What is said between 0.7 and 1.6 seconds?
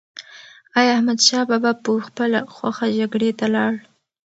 ایا احمدشاه